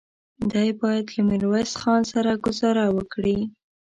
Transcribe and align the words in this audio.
دی 0.51 0.69
بايد 0.79 1.05
له 1.13 1.21
ميرويس 1.27 1.71
خان 1.81 2.01
سره 2.13 2.31
ګذاره 2.45 2.85
وکړي. 2.97 3.37